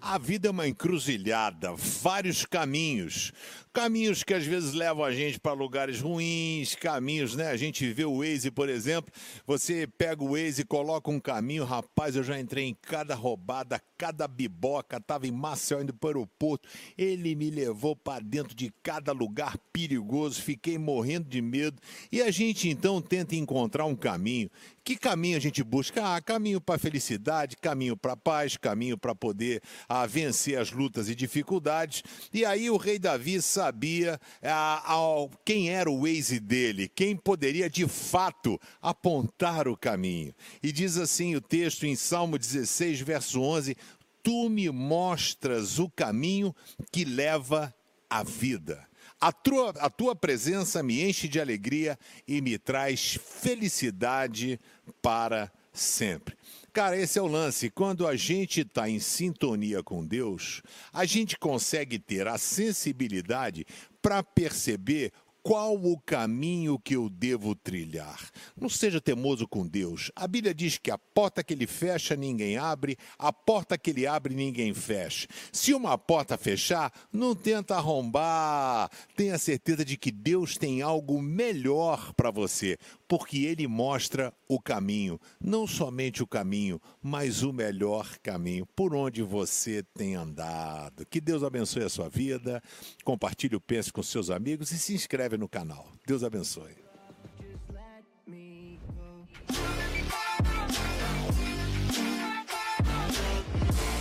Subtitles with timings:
[0.00, 3.30] A vida é uma encruzilhada, vários caminhos.
[3.78, 7.46] Caminhos que às vezes levam a gente para lugares ruins, caminhos, né?
[7.46, 9.14] A gente vê o Waze, por exemplo,
[9.46, 14.26] você pega o Waze coloca um caminho, rapaz, eu já entrei em cada roubada, cada
[14.26, 16.68] biboca, tava em Maceió indo para o aeroporto,
[16.98, 21.80] ele me levou para dentro de cada lugar perigoso, fiquei morrendo de medo.
[22.10, 24.50] E a gente então tenta encontrar um caminho.
[24.88, 26.14] Que caminho a gente busca?
[26.14, 31.14] Ah, caminho para felicidade, caminho para paz, caminho para poder ah, vencer as lutas e
[31.14, 32.02] dificuldades.
[32.32, 37.68] E aí o rei Davi sabia ah, ah, quem era o Waze dele, quem poderia
[37.68, 40.34] de fato apontar o caminho.
[40.62, 43.76] E diz assim o texto em Salmo 16, verso 11:
[44.22, 46.54] Tu me mostras o caminho
[46.90, 47.74] que leva
[48.08, 48.86] à vida.
[49.20, 54.58] A tua, a tua presença me enche de alegria e me traz felicidade
[55.02, 56.37] para sempre.
[56.72, 57.70] Cara, esse é o lance.
[57.70, 63.64] Quando a gente está em sintonia com Deus, a gente consegue ter a sensibilidade
[64.02, 65.12] para perceber
[65.48, 68.30] qual o caminho que eu devo trilhar?
[68.54, 70.12] Não seja temoso com Deus.
[70.14, 74.06] A Bíblia diz que a porta que ele fecha, ninguém abre, a porta que ele
[74.06, 75.26] abre, ninguém fecha.
[75.50, 78.90] Se uma porta fechar, não tenta arrombar.
[79.16, 82.76] Tenha certeza de que Deus tem algo melhor para você,
[83.08, 89.22] porque ele mostra o caminho, não somente o caminho, mas o melhor caminho por onde
[89.22, 91.06] você tem andado.
[91.06, 92.62] Que Deus abençoe a sua vida.
[93.02, 95.90] Compartilhe o Pense com seus amigos e se inscreve no canal.
[96.06, 96.87] Deus abençoe.